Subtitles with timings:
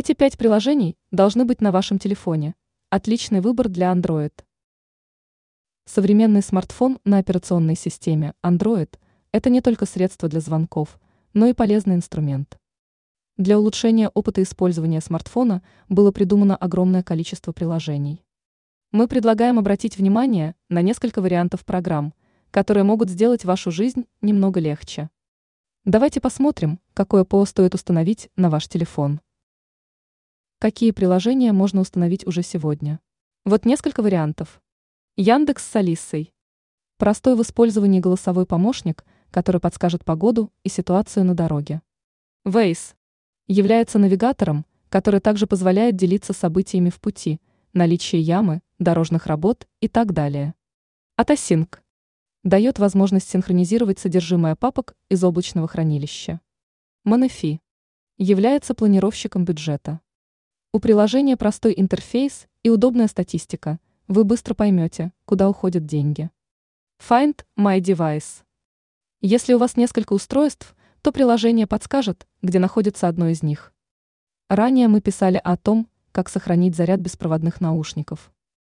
[0.00, 2.54] Эти пять приложений должны быть на вашем телефоне.
[2.88, 4.32] Отличный выбор для Android.
[5.86, 8.96] Современный смартфон на операционной системе Android–
[9.32, 11.00] это не только средство для звонков,
[11.34, 12.60] но и полезный инструмент.
[13.38, 18.24] Для улучшения опыта использования смартфона было придумано огромное количество приложений.
[18.92, 22.14] Мы предлагаем обратить внимание на несколько вариантов программ,
[22.52, 25.10] которые могут сделать вашу жизнь немного легче.
[25.84, 29.20] Давайте посмотрим, какое ПО стоит установить на ваш телефон.
[30.60, 32.98] Какие приложения можно установить уже сегодня?
[33.44, 34.60] Вот несколько вариантов.
[35.14, 36.34] Яндекс с Алисой.
[36.96, 41.80] Простой в использовании голосовой помощник, который подскажет погоду и ситуацию на дороге.
[42.44, 42.96] Waze
[43.46, 47.40] является навигатором, который также позволяет делиться событиями в пути,
[47.72, 50.54] наличие ямы, дорожных работ и так далее.
[51.14, 51.84] Атасинк
[52.42, 56.40] дает возможность синхронизировать содержимое папок из облачного хранилища.
[57.04, 57.60] Манефи
[58.16, 60.00] является планировщиком бюджета.
[60.70, 63.78] У приложения простой интерфейс и удобная статистика.
[64.06, 66.30] Вы быстро поймете, куда уходят деньги.
[67.00, 68.42] Find My Device.
[69.22, 73.72] Если у вас несколько устройств, то приложение подскажет, где находится одно из них.
[74.50, 78.30] Ранее мы писали о том, как сохранить заряд беспроводных наушников.